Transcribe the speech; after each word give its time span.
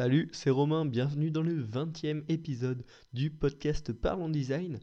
Salut, 0.00 0.30
c'est 0.32 0.48
Romain, 0.48 0.86
bienvenue 0.86 1.30
dans 1.30 1.42
le 1.42 1.62
20e 1.62 2.22
épisode 2.30 2.86
du 3.12 3.28
podcast 3.28 3.92
Parlons 3.92 4.30
Design, 4.30 4.80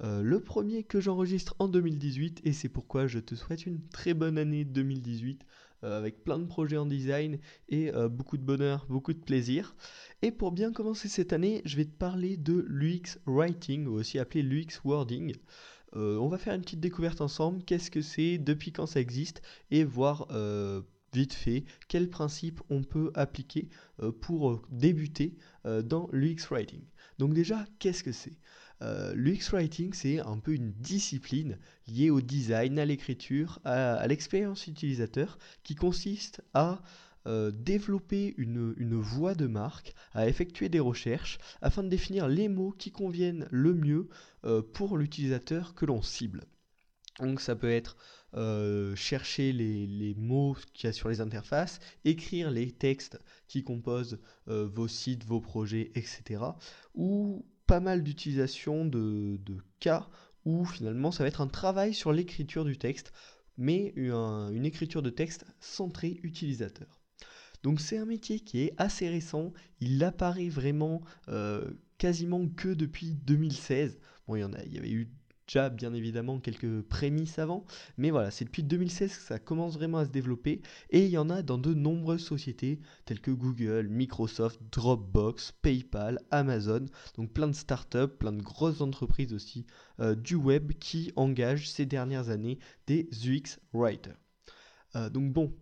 euh, 0.00 0.22
le 0.22 0.38
premier 0.38 0.84
que 0.84 1.00
j'enregistre 1.00 1.56
en 1.58 1.66
2018 1.66 2.42
et 2.44 2.52
c'est 2.52 2.68
pourquoi 2.68 3.08
je 3.08 3.18
te 3.18 3.34
souhaite 3.34 3.66
une 3.66 3.80
très 3.88 4.14
bonne 4.14 4.38
année 4.38 4.64
2018 4.64 5.44
euh, 5.82 5.98
avec 5.98 6.22
plein 6.22 6.38
de 6.38 6.44
projets 6.44 6.76
en 6.76 6.86
design 6.86 7.40
et 7.68 7.92
euh, 7.92 8.08
beaucoup 8.08 8.36
de 8.36 8.44
bonheur, 8.44 8.86
beaucoup 8.88 9.12
de 9.12 9.18
plaisir. 9.18 9.74
Et 10.22 10.30
pour 10.30 10.52
bien 10.52 10.72
commencer 10.72 11.08
cette 11.08 11.32
année, 11.32 11.62
je 11.64 11.76
vais 11.76 11.86
te 11.86 11.96
parler 11.96 12.36
de 12.36 12.64
l'UX 12.68 13.18
Writing 13.26 13.88
ou 13.88 13.94
aussi 13.94 14.20
appelé 14.20 14.44
l'UX 14.44 14.84
Wording. 14.84 15.34
on 15.96 16.28
va 16.28 16.38
faire 16.38 16.54
une 16.54 16.62
petite 16.62 16.78
découverte 16.78 17.20
ensemble, 17.20 17.64
qu'est-ce 17.64 17.90
que 17.90 18.02
c'est, 18.02 18.38
depuis 18.38 18.70
quand 18.70 18.86
ça 18.86 19.00
existe 19.00 19.42
et 19.72 19.82
voir 19.82 20.28
vite 21.12 21.34
fait 21.34 21.64
quels 21.88 22.08
principes 22.08 22.60
on 22.70 22.82
peut 22.82 23.10
appliquer 23.14 23.68
euh, 24.02 24.12
pour 24.12 24.50
euh, 24.50 24.62
débuter 24.70 25.36
euh, 25.66 25.82
dans 25.82 26.08
l'UX 26.12 26.48
Writing. 26.50 26.82
Donc 27.18 27.34
déjà, 27.34 27.64
qu'est-ce 27.78 28.04
que 28.04 28.12
c'est? 28.12 28.38
L'UX 29.14 29.50
Writing, 29.52 29.92
c'est 29.92 30.20
un 30.20 30.38
peu 30.38 30.54
une 30.54 30.72
discipline 30.72 31.58
liée 31.86 32.08
au 32.08 32.22
design, 32.22 32.78
à 32.78 32.86
l'écriture, 32.86 33.58
à, 33.62 34.06
l'expérience 34.06 34.66
utilisateur, 34.68 35.36
qui 35.64 35.74
consiste 35.74 36.40
à 36.54 36.80
développer 37.26 38.32
une, 38.38 38.72
une, 38.78 38.94
voie 38.94 39.34
de 39.34 39.46
marque, 39.46 39.92
à 40.14 40.26
effectuer 40.28 40.70
des 40.70 40.80
recherches 40.80 41.36
afin 41.60 41.82
de 41.82 41.90
définir 41.90 42.26
les 42.26 42.48
mots 42.48 42.70
qui 42.70 42.90
conviennent 42.90 43.46
le 43.50 43.74
mieux 43.74 44.08
pour 44.72 44.96
l'utilisateur 44.96 45.74
que 45.74 45.84
l'on 45.84 46.00
cible. 46.00 46.46
Donc 47.18 47.42
ça 47.42 47.54
peut 47.54 47.70
être 47.70 47.98
euh, 48.34 48.94
chercher 48.94 49.52
les, 49.52 50.14
mots 50.16 50.56
qu'il 50.72 50.86
y 50.86 50.90
a 50.90 50.92
sur 50.92 51.08
les 51.08 51.20
interfaces, 51.20 51.80
écrire 52.04 52.50
les 52.50 52.70
textes 52.70 53.18
qui 53.48 53.64
composent 53.64 54.20
euh, 54.48 54.68
vos 54.72 54.88
sites, 54.88 55.24
vos 55.24 55.40
projets, 55.40 55.90
etc. 55.94 56.42
Ou 56.94 57.44
pas 57.66 57.80
mal 57.80 58.02
d'utilisation 58.02 58.84
de, 58.84 59.38
cas 59.80 60.08
où 60.44 60.64
finalement 60.64 61.12
ça 61.12 61.22
va 61.22 61.28
être 61.28 61.40
un 61.40 61.48
travail 61.48 61.94
sur 61.94 62.12
l'écriture 62.12 62.64
du 62.64 62.78
texte, 62.78 63.12
mais 63.56 63.92
une 63.96 64.64
écriture 64.64 65.02
de 65.02 65.10
texte 65.10 65.44
centrée 65.60 66.18
utilisateur. 66.22 67.00
Donc 67.62 67.80
c'est 67.80 67.98
un 67.98 68.06
métier 68.06 68.40
qui 68.40 68.62
est 68.62 68.74
assez 68.78 69.08
récent, 69.08 69.52
il 69.80 70.02
apparaît 70.02 70.48
vraiment 70.48 71.02
euh, 71.28 71.70
quasiment 71.98 72.48
que 72.48 72.68
depuis 72.68 73.14
2016. 73.14 73.98
Bon, 74.26 74.36
il 74.36 74.40
y, 74.40 74.44
en 74.44 74.52
a, 74.52 74.62
il 74.64 74.72
y 74.72 74.78
avait 74.78 74.90
eu 74.90 75.12
bien 75.58 75.92
évidemment 75.94 76.38
quelques 76.38 76.82
prémices 76.82 77.38
avant, 77.38 77.64
mais 77.98 78.10
voilà, 78.10 78.30
c'est 78.30 78.44
depuis 78.44 78.62
2016 78.62 79.16
que 79.16 79.22
ça 79.22 79.38
commence 79.38 79.74
vraiment 79.74 79.98
à 79.98 80.04
se 80.04 80.10
développer. 80.10 80.62
Et 80.90 81.04
il 81.04 81.10
y 81.10 81.18
en 81.18 81.28
a 81.28 81.42
dans 81.42 81.58
de 81.58 81.74
nombreuses 81.74 82.24
sociétés 82.24 82.80
telles 83.04 83.20
que 83.20 83.30
Google, 83.30 83.88
Microsoft, 83.88 84.60
Dropbox, 84.70 85.52
PayPal, 85.62 86.20
Amazon, 86.30 86.86
donc 87.16 87.32
plein 87.32 87.48
de 87.48 87.54
startups, 87.54 88.16
plein 88.18 88.32
de 88.32 88.42
grosses 88.42 88.80
entreprises 88.80 89.32
aussi 89.32 89.66
euh, 89.98 90.14
du 90.14 90.36
web 90.36 90.72
qui 90.78 91.12
engagent 91.16 91.68
ces 91.68 91.86
dernières 91.86 92.30
années 92.30 92.58
des 92.86 93.08
UX 93.24 93.58
writers. 93.72 94.16
Euh, 94.96 95.10
donc 95.10 95.32
bon, 95.32 95.52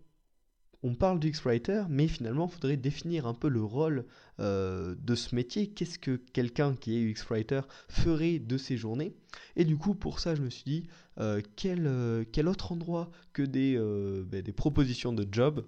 on 0.81 0.95
parle 0.95 1.19
du 1.19 1.27
X-Writer, 1.29 1.83
mais 1.89 2.07
finalement, 2.07 2.47
il 2.47 2.53
faudrait 2.53 2.77
définir 2.77 3.27
un 3.27 3.33
peu 3.33 3.49
le 3.49 3.61
rôle 3.61 4.05
euh, 4.39 4.95
de 4.97 5.15
ce 5.15 5.35
métier. 5.35 5.67
Qu'est-ce 5.67 5.99
que 5.99 6.15
quelqu'un 6.15 6.75
qui 6.75 6.95
est 6.95 7.01
UX-Writer 7.01 7.61
ferait 7.89 8.39
de 8.39 8.57
ses 8.57 8.77
journées? 8.77 9.13
Et 9.57 9.65
du 9.65 9.77
coup, 9.77 9.93
pour 9.93 10.19
ça, 10.19 10.35
je 10.35 10.41
me 10.41 10.49
suis 10.49 10.63
dit, 10.63 10.83
euh, 11.19 11.41
euh, 11.65 12.23
quel, 12.31 12.47
autre 12.47 12.71
endroit 12.71 13.11
que 13.33 13.43
des, 13.43 13.77
ben, 13.77 14.41
des 14.41 14.53
propositions 14.53 15.11
de 15.11 15.27
job 15.29 15.65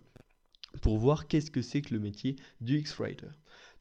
pour 0.81 0.97
voir 0.97 1.27
qu'est-ce 1.27 1.51
que 1.51 1.61
c'est 1.61 1.81
que 1.81 1.93
le 1.93 1.99
métier 1.99 2.37
du 2.61 2.77
X-Writer. 2.77 3.27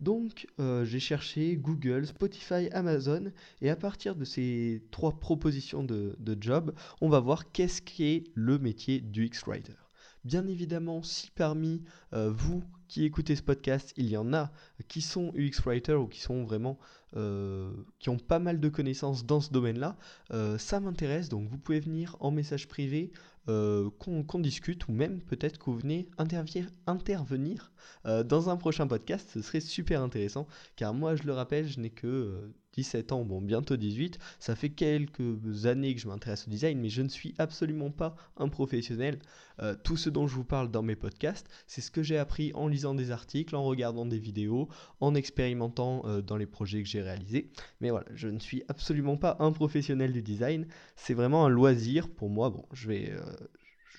Donc, 0.00 0.48
j'ai 0.58 0.98
cherché 0.98 1.56
Google, 1.56 2.06
Spotify, 2.06 2.68
Amazon, 2.72 3.30
et 3.60 3.70
à 3.70 3.76
partir 3.76 4.16
de 4.16 4.24
ces 4.24 4.82
trois 4.90 5.20
propositions 5.20 5.84
de, 5.84 6.16
de 6.18 6.36
job, 6.40 6.74
on 7.00 7.08
va 7.08 7.20
voir 7.20 7.52
qu'est-ce 7.52 7.82
qu'est 7.82 8.24
le 8.34 8.58
métier 8.58 9.00
du 9.00 9.26
X-Writer. 9.26 9.89
Bien 10.24 10.46
évidemment, 10.46 11.02
si 11.02 11.30
parmi 11.30 11.82
euh, 12.12 12.30
vous 12.30 12.62
qui 12.88 13.04
écoutez 13.04 13.36
ce 13.36 13.42
podcast, 13.42 13.94
il 13.96 14.08
y 14.10 14.16
en 14.18 14.34
a 14.34 14.50
qui 14.88 15.00
sont 15.00 15.32
UX 15.34 15.62
writers 15.64 16.00
ou 16.00 16.08
qui 16.08 16.20
sont 16.20 16.44
vraiment 16.44 16.78
euh, 17.16 17.72
qui 17.98 18.10
ont 18.10 18.18
pas 18.18 18.38
mal 18.38 18.60
de 18.60 18.68
connaissances 18.68 19.24
dans 19.24 19.40
ce 19.40 19.50
domaine-là, 19.50 19.96
euh, 20.32 20.58
ça 20.58 20.78
m'intéresse. 20.78 21.30
Donc 21.30 21.48
vous 21.48 21.56
pouvez 21.56 21.80
venir 21.80 22.16
en 22.20 22.30
message 22.30 22.68
privé, 22.68 23.12
qu'on 23.46 24.38
discute 24.38 24.86
ou 24.86 24.92
même 24.92 25.20
peut-être 25.22 25.58
que 25.58 25.64
vous 25.64 25.78
venez 25.78 26.08
intervenir 26.18 27.72
dans 28.04 28.48
un 28.48 28.56
prochain 28.56 28.86
podcast. 28.86 29.28
Ce 29.32 29.42
serait 29.42 29.58
super 29.58 30.02
intéressant 30.02 30.46
car 30.76 30.94
moi, 30.94 31.16
je 31.16 31.24
le 31.24 31.32
rappelle, 31.32 31.66
je 31.66 31.80
n'ai 31.80 31.90
que 31.90 32.52
17 32.74 33.12
ans, 33.12 33.24
bon 33.24 33.40
bientôt 33.40 33.76
18, 33.76 34.18
ça 34.38 34.54
fait 34.54 34.70
quelques 34.70 35.66
années 35.66 35.94
que 35.94 36.00
je 36.00 36.08
m'intéresse 36.08 36.46
au 36.46 36.50
design, 36.50 36.78
mais 36.80 36.88
je 36.88 37.02
ne 37.02 37.08
suis 37.08 37.34
absolument 37.38 37.90
pas 37.90 38.14
un 38.36 38.48
professionnel. 38.48 39.18
Euh, 39.60 39.74
tout 39.82 39.96
ce 39.96 40.08
dont 40.08 40.26
je 40.26 40.34
vous 40.34 40.44
parle 40.44 40.70
dans 40.70 40.82
mes 40.82 40.96
podcasts, 40.96 41.48
c'est 41.66 41.80
ce 41.80 41.90
que 41.90 42.02
j'ai 42.02 42.18
appris 42.18 42.52
en 42.54 42.68
lisant 42.68 42.94
des 42.94 43.10
articles, 43.10 43.54
en 43.56 43.64
regardant 43.64 44.06
des 44.06 44.18
vidéos, 44.18 44.68
en 45.00 45.14
expérimentant 45.14 46.02
euh, 46.06 46.22
dans 46.22 46.36
les 46.36 46.46
projets 46.46 46.82
que 46.82 46.88
j'ai 46.88 47.02
réalisés. 47.02 47.50
Mais 47.80 47.90
voilà, 47.90 48.06
je 48.14 48.28
ne 48.28 48.38
suis 48.38 48.62
absolument 48.68 49.16
pas 49.16 49.36
un 49.40 49.52
professionnel 49.52 50.12
du 50.12 50.22
design, 50.22 50.66
c'est 50.96 51.14
vraiment 51.14 51.44
un 51.44 51.48
loisir 51.48 52.08
pour 52.08 52.28
moi. 52.28 52.50
Bon, 52.50 52.64
je 52.72 52.88
vais... 52.88 53.10
Euh, 53.10 53.20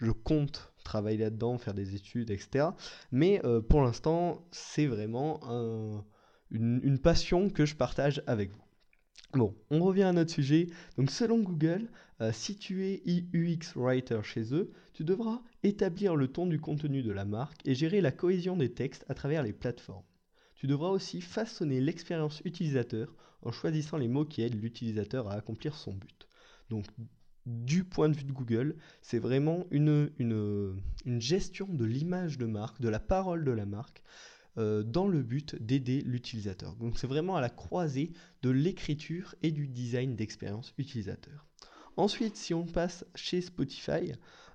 je 0.01 0.09
compte 0.09 0.73
travailler 0.83 1.19
là-dedans, 1.19 1.59
faire 1.59 1.75
des 1.75 1.93
études, 1.93 2.31
etc. 2.31 2.69
Mais 3.11 3.39
pour 3.69 3.83
l'instant, 3.83 4.43
c'est 4.49 4.87
vraiment 4.87 5.39
un 5.43 6.03
une, 6.51 6.99
passion 6.99 7.49
que 7.49 7.65
je 7.65 7.75
partage 7.75 8.21
avec 8.27 8.51
vous. 8.51 8.63
Bon, 9.33 9.55
on 9.69 9.79
revient 9.79 10.03
à 10.03 10.13
notre 10.13 10.31
sujet. 10.31 10.67
Donc 10.97 11.09
selon 11.09 11.39
Google, 11.39 11.89
euh, 12.19 12.31
si 12.33 12.57
tu 12.57 12.85
es 12.85 13.01
UX 13.33 13.75
Writer 13.75 14.19
chez 14.23 14.53
eux, 14.53 14.71
tu 14.93 15.03
devras 15.03 15.41
établir 15.63 16.15
le 16.15 16.27
ton 16.27 16.45
du 16.45 16.59
contenu 16.59 17.01
de 17.01 17.11
la 17.11 17.25
marque 17.25 17.65
et 17.65 17.73
gérer 17.73 18.01
la 18.01 18.11
cohésion 18.11 18.57
des 18.57 18.73
textes 18.73 19.05
à 19.07 19.13
travers 19.13 19.43
les 19.43 19.53
plateformes. 19.53 20.03
Tu 20.55 20.67
devras 20.67 20.89
aussi 20.89 21.21
façonner 21.21 21.79
l'expérience 21.79 22.41
utilisateur 22.43 23.15
en 23.41 23.51
choisissant 23.51 23.97
les 23.97 24.09
mots 24.09 24.25
qui 24.25 24.41
aident 24.41 24.61
l'utilisateur 24.61 25.29
à 25.29 25.33
accomplir 25.33 25.75
son 25.75 25.93
but. 25.93 26.27
Donc 26.69 26.85
du 27.47 27.83
point 27.83 28.09
de 28.09 28.15
vue 28.15 28.25
de 28.25 28.31
Google, 28.31 28.75
c'est 29.01 29.17
vraiment 29.17 29.65
une, 29.71 30.11
une 30.19 31.21
gestion 31.21 31.67
de 31.67 31.85
l'image 31.85 32.37
de 32.37 32.45
marque, 32.45 32.79
de 32.81 32.89
la 32.89 32.99
parole 32.99 33.43
de 33.43 33.51
la 33.51 33.65
marque, 33.65 34.03
euh, 34.57 34.83
dans 34.83 35.07
le 35.07 35.23
but 35.23 35.55
d'aider 35.61 36.01
l'utilisateur. 36.01 36.75
Donc 36.75 36.97
c'est 36.97 37.07
vraiment 37.07 37.35
à 37.35 37.41
la 37.41 37.49
croisée 37.49 38.11
de 38.41 38.49
l'écriture 38.49 39.35
et 39.41 39.51
du 39.51 39.67
design 39.67 40.15
d'expérience 40.15 40.73
utilisateur. 40.77 41.47
Ensuite, 41.97 42.35
si 42.35 42.53
on 42.53 42.65
passe 42.65 43.05
chez 43.15 43.41
Spotify, 43.41 44.13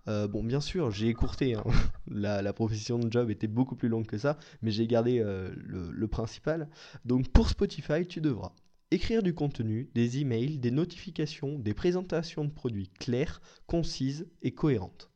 euh, 0.09 0.29
bon, 0.29 0.45
bien 0.45 0.61
sûr, 0.61 0.91
j'ai 0.91 1.09
écourté. 1.09 1.55
Hein. 1.55 1.65
la, 2.11 2.53
profession 2.53 2.99
de 2.99 3.11
job 3.11 3.31
était 3.31 3.47
beaucoup 3.47 3.77
plus 3.77 3.89
longue 3.89 4.07
que 4.07 4.19
ça, 4.19 4.39
mais 4.63 4.71
j'ai 4.71 4.87
gardé 4.87 5.21
euh, 5.21 5.53
le, 5.57 5.91
le, 5.91 6.09
principal. 6.09 6.69
Donc, 7.05 7.29
pour 7.29 7.49
Spotify, 7.49 8.07
tu 8.07 8.21
devras 8.21 8.53
écrire 8.91 9.23
du 9.23 9.35
contenu, 9.35 9.91
des 9.95 10.19
emails, 10.19 10.59
des 10.59 10.71
notifications, 10.71 11.59
des 11.59 11.75
présentations 11.75 12.45
de 12.45 12.51
produits 12.51 12.89
claires, 12.89 13.43
concises 13.67 14.29
et 14.43 14.53
cohérentes. 14.53 15.11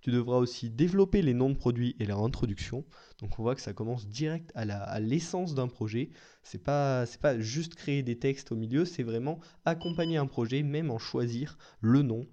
Tu 0.00 0.10
devras 0.10 0.38
aussi 0.38 0.70
développer 0.70 1.22
les 1.22 1.34
noms 1.34 1.50
de 1.50 1.56
produits 1.56 1.96
et 1.98 2.06
leur 2.06 2.22
introduction. 2.22 2.84
Donc 3.20 3.38
on 3.38 3.42
voit 3.42 3.54
que 3.54 3.60
ça 3.60 3.72
commence 3.72 4.08
direct 4.08 4.50
à 4.54 5.00
l'essence 5.00 5.54
d'un 5.54 5.68
projet. 5.68 6.10
C'est 6.42 6.62
pas 6.62 7.04
pas 7.20 7.38
juste 7.38 7.74
créer 7.74 8.02
des 8.02 8.18
textes 8.18 8.52
au 8.52 8.56
milieu, 8.56 8.84
c'est 8.84 9.02
vraiment 9.02 9.40
accompagner 9.64 10.16
un 10.16 10.26
projet, 10.26 10.62
même 10.62 10.90
en 10.90 10.98
choisir 10.98 11.58
le 11.80 12.02
nom. 12.02 12.26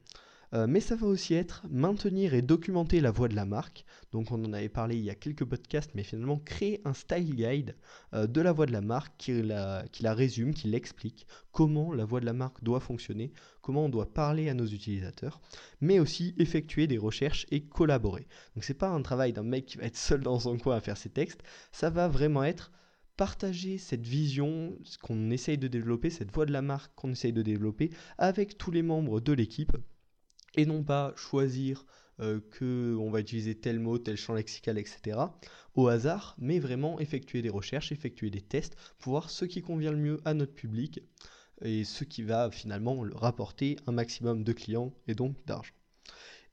Euh, 0.54 0.66
mais 0.68 0.80
ça 0.80 0.96
va 0.96 1.08
aussi 1.08 1.34
être 1.34 1.66
maintenir 1.70 2.34
et 2.34 2.42
documenter 2.42 3.02
la 3.02 3.12
voix 3.12 3.28
de 3.28 3.36
la 3.36 3.46
marque. 3.46 3.86
Donc 4.12 4.32
on 4.32 4.44
en 4.46 4.54
avait 4.54 4.70
parlé 4.70 4.96
il 4.96 5.04
y 5.04 5.10
a 5.10 5.16
quelques 5.16 5.44
podcasts, 5.44 5.92
mais 5.94 6.04
finalement 6.04 6.38
créer 6.40 6.82
un 6.86 6.94
style 6.94 7.36
guide 7.36 7.76
euh, 8.14 8.28
de 8.28 8.42
la 8.42 8.54
voix 8.54 8.66
de 8.66 8.72
la 8.72 8.82
marque 8.82 9.14
qui 9.18 9.42
la, 9.42 9.84
résume, 10.14 10.54
qui 10.54 10.68
l'explique, 10.70 11.28
comment 11.52 11.94
la 11.94 12.06
voix 12.06 12.22
de 12.22 12.26
la 12.26 12.34
marque 12.34 12.64
doit 12.64 12.80
fonctionner, 12.80 13.34
comment 13.62 13.86
on 13.86 13.90
doit 13.90 14.14
parler 14.14 14.48
à 14.50 14.54
nos 14.54 14.66
utilisateurs, 14.66 15.42
mais 15.82 16.00
aussi 16.00 16.34
effectuer 16.38 16.88
des 16.88 16.98
recherches 16.98 17.46
et 17.52 17.66
collaborer. 17.66 18.28
Donc 18.56 18.64
c'est 18.64 18.74
pas 18.74 18.90
un 18.90 19.02
travail 19.02 19.34
d'un 19.34 19.44
mec 19.44 19.66
qui 19.66 19.78
va 19.78 19.86
être 19.86 19.98
seul 19.98 20.22
dans 20.22 20.40
son 20.40 20.58
coin 20.58 20.78
à 20.78 20.82
faire 20.82 20.98
ses 20.98 21.10
textes, 21.10 21.44
ça 21.72 21.90
va 21.90 22.08
vraiment 22.08 22.44
être 22.44 22.72
partager 23.18 23.80
cette 23.80 24.06
vision, 24.06 24.78
ce 24.84 24.98
qu'on 25.00 25.32
essaye 25.32 25.58
de 25.58 25.68
développer, 25.68 26.10
cette 26.10 26.32
voix 26.32 26.46
de 26.46 26.54
la 26.54 26.62
marque 26.62 26.94
qu'on 26.96 27.12
essaye 27.12 27.34
de 27.34 27.42
développer 27.42 27.90
avec 28.20 28.58
tous 28.58 28.72
les 28.72 28.84
membres 28.84 29.20
de 29.20 29.34
l'équipe 29.34 29.76
et 30.58 30.66
non 30.66 30.84
pas 30.84 31.14
choisir 31.16 31.86
euh, 32.20 32.40
que 32.52 32.96
on 32.96 33.12
va 33.12 33.20
utiliser 33.20 33.56
tel 33.56 33.80
mot, 33.80 34.00
tel 34.00 34.18
champ 34.18 34.34
lexical, 34.34 34.78
etc. 34.78 35.20
au 35.76 35.88
hasard, 35.88 36.36
mais 36.40 36.60
vraiment 36.60 37.00
effectuer 37.00 37.42
des 37.42 37.50
recherches, 37.50 37.92
effectuer 37.92 38.32
des 38.32 38.42
tests 38.42 38.76
pour 38.98 39.12
voir 39.12 39.30
ce 39.30 39.46
qui 39.46 39.62
convient 39.62 39.92
le 39.92 39.98
mieux 39.98 40.20
à 40.26 40.34
notre 40.34 40.54
public 40.54 41.02
et 41.62 41.84
ce 41.84 42.04
qui 42.04 42.24
va 42.24 42.52
finalement 42.52 43.04
rapporter 43.14 43.78
un 43.86 43.92
maximum 43.92 44.44
de 44.44 44.54
clients 44.54 44.94
et 45.08 45.14
donc 45.14 45.36
d'argent. 45.46 45.77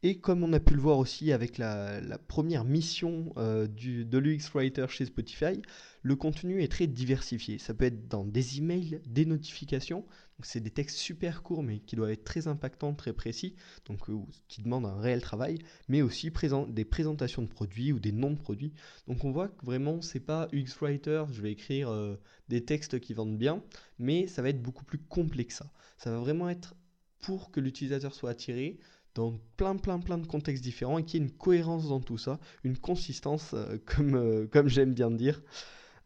Et 0.06 0.18
comme 0.18 0.44
on 0.44 0.52
a 0.52 0.60
pu 0.60 0.74
le 0.74 0.82
voir 0.82 0.98
aussi 0.98 1.32
avec 1.32 1.56
la, 1.56 1.98
première 2.28 2.64
mission 2.64 3.32
euh, 3.38 3.66
du, 3.66 4.04
de 4.04 4.18
l'UX 4.18 4.50
Writer 4.52 4.84
chez 4.90 5.06
Spotify, 5.06 5.62
le 6.02 6.14
contenu 6.14 6.62
est 6.62 6.68
très 6.68 6.86
diversifié. 6.86 7.56
Ça 7.56 7.72
peut 7.72 7.86
être 7.86 8.06
dans 8.06 8.22
des 8.22 8.58
emails, 8.58 9.00
des 9.06 9.24
notifications, 9.24 10.04
c'est 10.42 10.60
des 10.60 10.70
textes 10.70 10.98
super 10.98 11.42
courts 11.42 11.62
mais 11.62 11.78
qui 11.78 11.96
doivent 11.96 12.10
être 12.10 12.22
très 12.22 12.48
impactants, 12.48 12.92
très 12.92 13.14
précis, 13.14 13.56
donc 13.86 14.10
euh, 14.10 14.18
qui 14.46 14.60
demandent 14.62 14.84
un 14.84 15.00
réel 15.00 15.22
travail, 15.22 15.58
mais 15.88 16.02
aussi 16.02 16.30
des 16.68 16.84
présentations 16.84 17.40
de 17.40 17.48
produits 17.48 17.90
ou 17.90 17.98
des 17.98 18.12
noms 18.12 18.32
de 18.32 18.38
produits. 18.38 18.74
Donc 19.08 19.24
on 19.24 19.32
voit 19.32 19.48
que 19.48 19.64
vraiment 19.64 20.02
c'est 20.02 20.20
pas 20.20 20.48
UX 20.52 20.82
Writer, 20.82 21.24
je 21.32 21.40
vais 21.40 21.52
écrire 21.52 21.88
euh, 21.88 22.16
des 22.50 22.62
textes 22.62 23.00
qui 23.00 23.14
vendent 23.14 23.38
bien, 23.38 23.62
mais 23.98 24.26
ça 24.26 24.42
va 24.42 24.50
être 24.50 24.60
beaucoup 24.60 24.84
plus 24.84 24.98
complexe 24.98 25.56
ça. 25.56 25.72
Ça 25.96 26.10
va 26.10 26.18
vraiment 26.18 26.50
être 26.50 26.74
pour 27.20 27.50
que 27.50 27.60
l'utilisateur 27.60 28.12
soit 28.12 28.28
attiré, 28.28 28.78
dans 29.14 29.38
plein 29.56 29.76
plein 29.76 29.98
plein 29.98 30.18
de 30.18 30.26
contextes 30.26 30.62
différents 30.62 30.98
et 30.98 31.04
qu'il 31.04 31.20
y 31.20 31.22
ait 31.22 31.26
une 31.26 31.32
cohérence 31.32 31.88
dans 31.88 32.00
tout 32.00 32.18
ça, 32.18 32.38
une 32.64 32.76
consistance 32.76 33.52
euh, 33.54 33.78
comme, 33.86 34.14
euh, 34.14 34.46
comme 34.46 34.68
j'aime 34.68 34.94
bien 34.94 35.10
dire. 35.10 35.42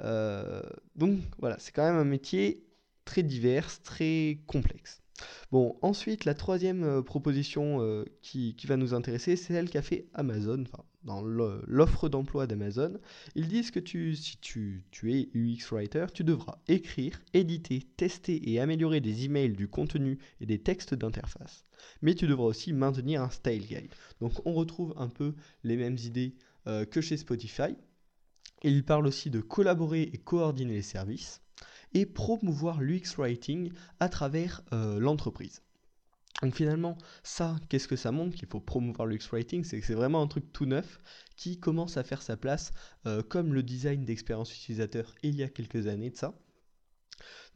Euh, 0.01 0.63
donc 0.97 1.19
voilà, 1.39 1.57
c'est 1.59 1.73
quand 1.73 1.85
même 1.85 1.97
un 1.97 2.05
métier 2.05 2.65
très 3.05 3.23
divers, 3.23 3.83
très 3.83 4.41
complexe. 4.47 5.03
Bon, 5.51 5.77
ensuite, 5.83 6.25
la 6.25 6.35
troisième 6.35 7.03
proposition 7.03 8.05
qui, 8.23 8.55
qui, 8.55 8.67
va 8.69 8.77
nous 8.77 8.95
intéresser, 8.95 9.35
c'est 9.35 9.53
celle 9.53 9.69
qu'a 9.69 9.83
fait 9.83 10.07
Amazon, 10.15 10.63
enfin, 10.63 10.85
dans 11.09 11.23
l'offre 11.23 12.11
d'emploi 12.11 12.47
d'Amazon, 12.47 12.99
ils 13.35 13.49
disent 13.49 13.71
que 13.71 13.81
tu, 13.81 14.15
si 14.15 14.37
tu, 14.39 14.85
es 15.05 15.31
UX 15.35 15.73
Writer, 15.73 16.07
tu 16.13 16.23
devras 16.23 16.59
écrire, 16.69 17.19
éditer, 17.33 17.83
tester 17.97 18.51
et 18.51 18.61
améliorer 18.61 19.01
des 19.01 19.25
emails, 19.25 19.55
du 19.55 19.69
contenu 19.69 20.19
et 20.43 20.47
des 20.47 20.59
textes 20.59 20.95
d'interface. 20.95 21.65
Mais 22.03 22.15
tu 22.15 22.27
devras 22.27 22.45
aussi 22.45 22.75
maintenir 22.75 23.23
un 23.23 23.31
style 23.31 23.67
guide. 23.67 23.89
Donc 24.21 24.47
on 24.47 24.53
retrouve 24.53 24.93
un 24.99 25.09
peu 25.09 25.35
les 25.65 25.79
mêmes 25.79 25.97
idées 25.97 26.35
euh, 26.67 26.85
que 26.85 27.01
chez 27.01 27.17
Spotify. 27.17 27.75
Et 28.63 28.71
il 28.71 28.85
parle 28.85 29.07
aussi 29.07 29.31
de 29.31 29.41
collaborer 29.41 30.03
et 30.13 30.19
coordonner 30.19 30.75
les 30.75 30.83
services 30.83 31.41
et 31.95 32.05
promouvoir 32.05 32.83
l'UX 32.83 33.17
Writing 33.17 33.73
à 33.99 34.11
travers 34.11 34.63
euh, 34.75 35.01
l'entreprise. 35.01 35.63
Donc 36.43 36.55
finalement, 36.55 36.97
ça, 37.23 37.57
qu'est-ce 37.69 37.89
que 37.89 37.97
ça 37.97 38.13
montre 38.13 38.37
qu'il 38.37 38.49
faut 38.49 38.61
promouvoir 38.61 39.07
l'UX 39.07 39.29
Writing 39.33 39.65
C'est 39.65 39.81
que 39.81 39.87
c'est 39.87 39.95
vraiment 39.95 40.23
un 40.23 40.29
truc 40.29 40.53
tout 40.53 40.67
neuf 40.67 41.01
qui 41.37 41.59
commence 41.59 41.97
à 41.97 42.05
faire 42.05 42.23
sa 42.23 42.37
place 42.37 42.73
euh, 43.07 43.23
comme 43.23 43.53
le 43.55 43.63
design 43.63 44.05
d'expérience 44.05 44.55
utilisateur 44.55 45.15
il 45.23 45.37
y 45.37 45.43
a 45.43 45.49
quelques 45.49 45.89
années 45.89 46.11
de 46.11 46.17
ça. 46.17 46.35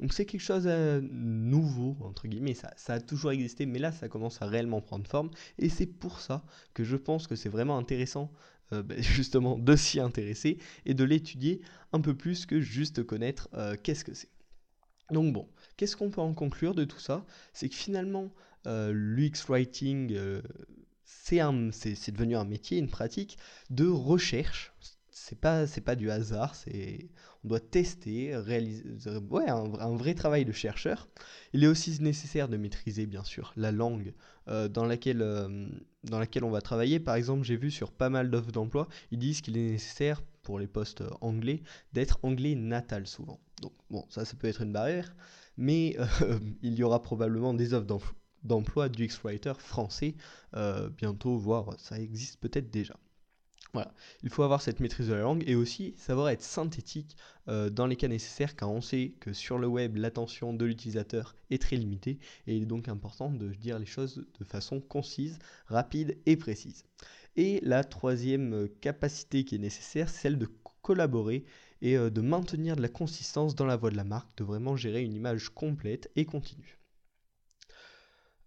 Donc 0.00 0.12
c'est 0.12 0.26
quelque 0.26 0.40
chose 0.40 0.64
de 0.64 0.70
euh, 0.70 1.00
nouveau, 1.00 1.96
entre 2.00 2.26
guillemets, 2.26 2.54
ça, 2.54 2.72
a 2.88 3.00
toujours 3.00 3.30
existé, 3.30 3.66
mais 3.66 3.78
là 3.78 3.92
ça 3.92 4.08
commence 4.08 4.42
à 4.42 4.46
réellement 4.46 4.80
prendre 4.80 5.06
forme, 5.06 5.30
et 5.58 5.68
c'est 5.68 5.86
pour 5.86 6.18
ça 6.18 6.44
que 6.74 6.82
je 6.82 6.96
pense 6.96 7.28
que 7.28 7.36
c'est 7.36 7.48
vraiment 7.48 7.78
intéressant 7.78 8.32
euh, 8.72 8.82
ben, 8.82 9.00
justement 9.02 9.56
de 9.56 9.76
s'y 9.76 10.00
intéresser 10.00 10.58
et 10.86 10.94
de 10.94 11.04
l'étudier 11.04 11.60
un 11.92 12.00
peu 12.00 12.16
plus 12.16 12.46
que 12.46 12.60
juste 12.60 13.04
connaître 13.04 13.48
qu'est-ce 13.84 14.04
que 14.04 14.14
c'est. 14.14 14.30
Donc 15.12 15.32
bon, 15.32 15.48
qu'est-ce 15.76 15.96
qu'on 15.96 16.10
peut 16.10 16.20
en 16.20 16.34
conclure 16.34 16.74
de 16.74 16.84
tout 16.84 16.98
ça? 16.98 17.24
C'est 17.52 17.68
que 17.68 17.74
finalement, 17.74 18.32
l'UX 18.64 19.46
Writing, 19.48 20.12
euh, 20.14 20.42
c'est 21.72 22.10
devenu 22.10 22.36
un 22.36 22.44
métier, 22.44 22.78
une 22.78 22.88
pratique 22.88 23.38
de 23.70 23.86
recherche. 23.86 24.72
C'est 25.10 25.38
pas, 25.38 25.66
pas 25.84 25.94
du 25.94 26.10
hasard, 26.10 26.54
on 27.44 27.48
doit 27.48 27.60
tester, 27.60 28.36
réaliser 28.36 28.82
un, 29.46 29.96
vrai 29.96 30.14
travail 30.14 30.44
de 30.44 30.52
chercheur. 30.52 31.08
Il 31.52 31.64
est 31.64 31.66
aussi 31.66 32.02
nécessaire 32.02 32.48
de 32.48 32.56
maîtriser, 32.56 33.06
bien 33.06 33.24
sûr, 33.24 33.52
la 33.56 33.72
langue 33.72 34.14
euh, 34.48 34.68
dans, 34.68 34.84
laquelle, 34.84 35.20
dans 36.04 36.18
laquelle 36.18 36.44
on 36.44 36.50
va 36.50 36.60
travailler. 36.60 36.98
Par 36.98 37.14
exemple, 37.14 37.44
j'ai 37.44 37.56
vu 37.56 37.70
sur 37.70 37.92
pas 37.92 38.10
mal 38.10 38.30
d'offres 38.30 38.52
d'emploi, 38.52 38.88
ils 39.10 39.18
disent 39.18 39.40
qu'il 39.40 39.56
est 39.56 39.70
nécessaire 39.70 40.22
pour 40.42 40.58
les 40.58 40.66
postes 40.66 41.04
anglais 41.20 41.62
d'être 41.92 42.18
anglais 42.22 42.54
natal 42.54 43.06
souvent. 43.06 43.40
Donc 43.60 43.72
bon, 43.90 44.04
ça, 44.08 44.24
ça 44.24 44.34
peut 44.36 44.48
être 44.48 44.62
une 44.62 44.72
barrière, 44.72 45.14
mais 45.56 45.96
il 46.62 46.74
y 46.74 46.82
aura 46.82 47.00
probablement 47.00 47.54
des 47.54 47.74
offres 47.74 47.86
d'emploi 47.86 48.14
d'emploi 48.44 48.88
du 48.88 49.04
X-Writer 49.04 49.54
français 49.58 50.14
euh, 50.54 50.88
bientôt, 50.90 51.36
voire 51.36 51.74
ça 51.78 51.98
existe 51.98 52.40
peut-être 52.40 52.70
déjà. 52.70 52.94
Voilà, 53.74 53.94
il 54.22 54.28
faut 54.28 54.42
avoir 54.42 54.60
cette 54.60 54.80
maîtrise 54.80 55.08
de 55.08 55.14
la 55.14 55.22
langue 55.22 55.44
et 55.46 55.54
aussi 55.54 55.94
savoir 55.96 56.28
être 56.28 56.42
synthétique 56.42 57.16
euh, 57.48 57.70
dans 57.70 57.86
les 57.86 57.96
cas 57.96 58.08
nécessaires 58.08 58.54
car 58.54 58.70
on 58.70 58.82
sait 58.82 59.14
que 59.18 59.32
sur 59.32 59.56
le 59.56 59.66
web 59.66 59.96
l'attention 59.96 60.52
de 60.52 60.66
l'utilisateur 60.66 61.34
est 61.48 61.62
très 61.62 61.76
limitée 61.76 62.18
et 62.46 62.54
il 62.54 62.64
est 62.64 62.66
donc 62.66 62.88
important 62.88 63.30
de 63.30 63.48
dire 63.48 63.78
les 63.78 63.86
choses 63.86 64.26
de 64.38 64.44
façon 64.44 64.80
concise, 64.80 65.38
rapide 65.68 66.18
et 66.26 66.36
précise. 66.36 66.84
Et 67.36 67.60
la 67.62 67.82
troisième 67.82 68.68
capacité 68.82 69.44
qui 69.44 69.54
est 69.54 69.58
nécessaire, 69.58 70.10
c'est 70.10 70.22
celle 70.22 70.38
de 70.38 70.50
collaborer 70.82 71.46
et 71.80 71.96
euh, 71.96 72.10
de 72.10 72.20
maintenir 72.20 72.76
de 72.76 72.82
la 72.82 72.88
consistance 72.88 73.54
dans 73.54 73.66
la 73.66 73.76
voie 73.76 73.90
de 73.90 73.96
la 73.96 74.04
marque, 74.04 74.36
de 74.36 74.44
vraiment 74.44 74.76
gérer 74.76 75.02
une 75.02 75.14
image 75.14 75.48
complète 75.48 76.10
et 76.14 76.26
continue. 76.26 76.81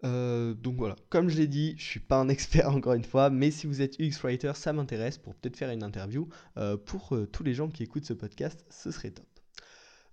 Euh, 0.04 0.54
donc 0.54 0.76
voilà, 0.78 0.96
comme 1.10 1.30
je 1.30 1.38
l'ai 1.38 1.48
dit, 1.48 1.76
je 1.78 1.84
suis 1.84 2.00
pas 2.00 2.18
un 2.18 2.30
expert 2.30 2.70
encore 2.70 2.94
une 2.94 3.04
fois, 3.04 3.30
mais 3.30 3.52
si 3.52 3.68
vous 3.68 3.82
êtes 3.82 4.00
UX 4.00 4.20
Writer, 4.24 4.52
ça 4.56 4.74
m'intéresse 4.74 5.18
pour 5.18 5.36
peut-être 5.36 5.58
faire 5.58 5.72
une 5.72 5.84
interview. 5.84 6.28
Euh, 6.58 6.78
pour 6.78 7.16
euh, 7.16 7.26
tous 7.26 7.44
les 7.44 7.54
gens 7.54 7.70
qui 7.70 7.84
écoutent 7.84 8.06
ce 8.06 8.14
podcast, 8.14 8.66
ce 8.70 8.92
serait 8.92 9.12
top. 9.12 9.26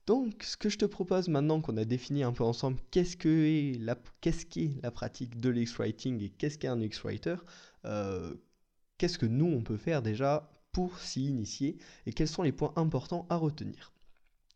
Donc, 0.07 0.43
ce 0.43 0.57
que 0.57 0.69
je 0.69 0.79
te 0.79 0.85
propose 0.85 1.29
maintenant 1.29 1.61
qu'on 1.61 1.77
a 1.77 1.85
défini 1.85 2.25
un 2.25 2.33
peu 2.33 2.43
ensemble 2.43 2.79
qu'est-ce 2.91 3.17
qu'est 3.17 3.79
la, 3.79 3.97
qu'est-ce 4.21 4.47
la 4.83 4.91
pratique 4.91 5.39
de 5.39 5.49
l'UX 5.49 5.77
Writing 5.79 6.21
et 6.23 6.31
qu'est-ce 6.31 6.59
qu'est 6.59 6.69
un 6.69 6.81
UX 6.81 7.03
Writer, 7.05 7.37
qu'est-ce 8.99 9.19
que 9.19 9.27
nous 9.27 9.47
on 9.47 9.63
peut 9.63 9.77
faire 9.77 10.03
déjà 10.03 10.51
pour 10.73 10.99
s'y 10.99 11.27
initier 11.27 11.79
et 12.07 12.13
quels 12.13 12.27
sont 12.27 12.43
les 12.43 12.51
points 12.51 12.73
importants 12.75 13.27
à 13.31 13.37
retenir? 13.37 13.93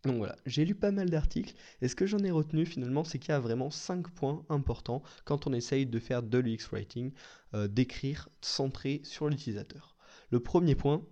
Donc 0.06 0.18
voilà, 0.18 0.36
j'ai 0.46 0.64
lu 0.64 0.74
pas 0.74 0.92
mal 0.92 1.10
d'articles 1.10 1.54
et 1.82 1.88
ce 1.88 1.96
que 1.96 2.06
j'en 2.06 2.20
ai 2.20 2.30
retenu 2.30 2.64
finalement 2.64 3.02
c'est 3.02 3.18
qu'il 3.18 3.30
y 3.30 3.32
a 3.32 3.40
vraiment 3.40 3.70
5 3.70 4.08
points 4.10 4.44
importants 4.48 5.02
quand 5.24 5.46
on 5.46 5.52
essaye 5.52 5.84
de 5.84 5.98
faire 5.98 6.22
de 6.22 6.38
l'UX 6.38 6.68
Writing, 6.70 7.12
euh, 7.54 7.66
d'écrire 7.66 8.28
centré 8.40 9.00
sur 9.04 9.28
l'utilisateur. 9.28 9.96
Le 10.30 10.40
premier 10.40 10.76
point, 10.76 11.02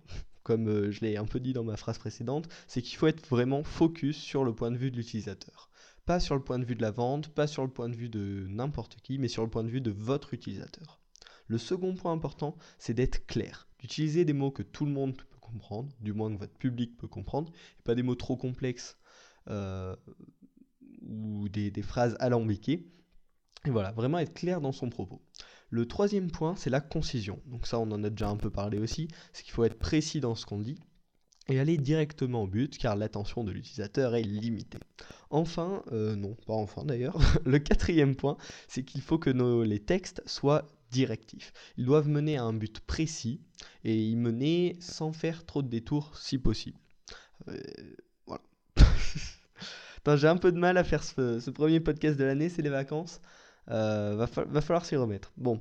comme 0.43 0.69
euh, 0.69 0.91
je 0.91 1.01
l'ai 1.01 1.17
un 1.17 1.25
peu 1.25 1.39
dit 1.39 1.51
dans 1.51 1.63
ma 1.63 1.75
phrase 1.75 1.97
précédente, 1.97 2.47
c'est 2.67 2.81
qu'il 2.81 2.97
faut 2.97 3.07
être 3.07 3.27
vraiment 3.27 3.63
focus 3.63 4.17
sur 4.17 4.43
le 4.45 4.53
point 4.53 4.71
de 4.71 4.77
vue 4.77 4.91
de 4.91 4.97
l'utilisateur. 4.97 5.69
Pas 6.05 6.19
sur 6.19 6.35
le 6.35 6.41
point 6.41 6.59
de 6.59 6.65
vue 6.65 6.75
de 6.75 6.81
la 6.81 6.91
vente, 6.91 7.29
pas 7.29 7.47
sur 7.47 7.63
le 7.63 7.69
point 7.69 7.89
de 7.89 7.95
vue 7.95 8.09
de 8.09 8.45
n'importe 8.47 8.97
qui, 9.01 9.17
mais 9.17 9.27
sur 9.27 9.43
le 9.43 9.49
point 9.49 9.63
de 9.63 9.69
vue 9.69 9.81
de 9.81 9.91
votre 9.91 10.33
utilisateur. 10.33 11.01
Le 11.47 11.57
second 11.57 11.95
point 11.95 12.11
important, 12.11 12.55
c'est 12.79 12.93
d'être 12.93 13.25
clair, 13.25 13.67
d'utiliser 13.79 14.23
des 14.23 14.33
mots 14.33 14.51
que 14.51 14.63
tout 14.63 14.85
le 14.85 14.91
monde 14.91 15.15
comprendre, 15.45 15.89
du 16.01 16.13
moins 16.13 16.33
que 16.33 16.39
votre 16.39 16.57
public 16.57 16.97
peut 16.97 17.07
comprendre, 17.07 17.51
et 17.79 17.81
pas 17.83 17.95
des 17.95 18.03
mots 18.03 18.15
trop 18.15 18.37
complexes 18.37 18.97
euh, 19.49 19.95
ou 21.01 21.47
des, 21.49 21.71
phrases 21.81 22.15
alambiquées. 22.19 22.87
Et 23.65 23.69
voilà, 23.69 23.91
vraiment 23.91 24.19
être 24.19 24.33
clair 24.33 24.61
dans 24.61 24.71
son 24.71 24.89
propos. 24.89 25.21
Le 25.69 25.87
troisième 25.87 26.29
point, 26.29 26.55
c'est 26.55 26.69
la 26.69 26.81
concision. 26.81 27.41
Donc 27.47 27.65
ça, 27.65 27.79
on 27.79 27.91
en 27.91 28.03
a 28.03 28.09
déjà 28.09 28.29
un 28.29 28.37
peu 28.37 28.49
parlé 28.49 28.77
aussi, 28.77 29.07
c'est 29.33 29.43
qu'il 29.43 29.53
faut 29.53 29.63
être 29.63 29.79
précis 29.79 30.19
dans 30.19 30.35
ce 30.35 30.45
qu'on 30.45 30.59
dit 30.59 30.77
et 31.47 31.59
aller 31.59 31.77
directement 31.77 32.43
au 32.43 32.47
but 32.47 32.77
car 32.77 32.95
l'attention 32.95 33.43
de 33.43 33.51
l'utilisateur 33.51 34.15
est 34.15 34.23
limitée. 34.23 34.79
Enfin, 35.29 35.83
euh, 35.91 36.15
non, 36.15 36.35
pas 36.47 36.53
enfin 36.53 36.83
d'ailleurs, 36.85 37.17
le 37.45 37.59
quatrième 37.59 38.15
point, 38.15 38.37
c'est 38.67 38.83
qu'il 38.83 39.01
faut 39.01 39.19
que 39.19 39.29
nos, 39.29 39.63
les 39.63 39.79
textes 39.79 40.21
soient 40.25 40.67
directifs. 40.91 41.53
Ils 41.77 41.85
doivent 41.85 42.07
mener 42.07 42.37
à 42.37 42.43
un 42.43 42.53
but 42.53 42.79
précis 42.79 43.41
et 43.83 43.95
y 43.95 44.15
mener 44.15 44.77
sans 44.79 45.13
faire 45.13 45.45
trop 45.45 45.61
de 45.61 45.67
détours 45.67 46.17
si 46.17 46.37
possible. 46.37 46.77
Euh, 47.47 47.57
voilà. 48.25 48.43
J'ai 50.17 50.27
un 50.27 50.37
peu 50.37 50.51
de 50.51 50.59
mal 50.59 50.77
à 50.77 50.83
faire 50.83 51.03
ce, 51.03 51.49
premier 51.49 51.79
podcast 51.79 52.17
de 52.17 52.23
l'année, 52.23 52.49
c'est 52.49 52.61
les 52.61 52.69
vacances. 52.69 53.21
Euh, 53.69 54.15
va, 54.15 54.43
va 54.43 54.61
falloir 54.61 54.85
s'y 54.85 54.95
remettre. 54.95 55.31
Bon, 55.37 55.59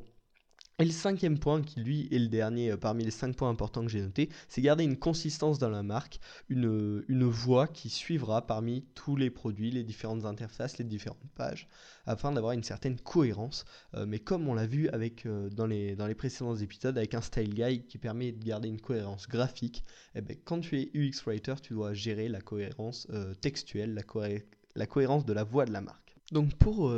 et 0.80 0.84
le 0.84 0.90
cinquième 0.90 1.38
point, 1.38 1.62
qui 1.62 1.78
lui 1.78 2.08
est 2.10 2.18
le 2.18 2.26
dernier 2.26 2.72
euh, 2.72 2.76
parmi 2.76 3.04
les 3.04 3.12
cinq 3.12 3.36
points 3.36 3.48
importants 3.48 3.82
que 3.82 3.90
j'ai 3.90 4.00
notés, 4.00 4.28
c'est 4.48 4.60
garder 4.60 4.82
une 4.82 4.96
consistance 4.96 5.60
dans 5.60 5.70
la 5.70 5.84
marque, 5.84 6.18
une, 6.48 7.04
une 7.06 7.24
voie 7.24 7.68
qui 7.68 7.88
suivra 7.88 8.44
parmi 8.44 8.84
tous 8.96 9.14
les 9.14 9.30
produits, 9.30 9.70
les 9.70 9.84
différentes 9.84 10.24
interfaces, 10.24 10.78
les 10.78 10.84
différentes 10.84 11.30
pages, 11.36 11.68
afin 12.06 12.32
d'avoir 12.32 12.54
une 12.54 12.64
certaine 12.64 12.98
cohérence. 12.98 13.64
Euh, 13.94 14.04
mais 14.04 14.18
comme 14.18 14.48
on 14.48 14.54
l'a 14.54 14.66
vu 14.66 14.88
avec, 14.88 15.26
euh, 15.26 15.48
dans, 15.48 15.66
les, 15.66 15.94
dans 15.94 16.08
les 16.08 16.16
précédents 16.16 16.56
épisodes, 16.56 16.98
avec 16.98 17.14
un 17.14 17.20
style 17.20 17.54
guide 17.54 17.86
qui 17.86 17.98
permet 17.98 18.32
de 18.32 18.44
garder 18.44 18.68
une 18.68 18.80
cohérence 18.80 19.28
graphique, 19.28 19.84
eh 20.16 20.22
ben, 20.22 20.36
quand 20.44 20.58
tu 20.58 20.80
es 20.80 20.90
UX 20.92 21.22
Writer, 21.24 21.54
tu 21.62 21.74
dois 21.74 21.94
gérer 21.94 22.28
la 22.28 22.40
cohérence 22.40 23.06
textuelle, 23.40 23.94
la 24.74 24.86
cohérence 24.86 25.24
de 25.24 25.32
la 25.32 25.44
voix 25.44 25.66
de 25.66 25.72
la 25.72 25.80
marque. 25.80 26.16
Donc 26.32 26.54
pour 26.54 26.92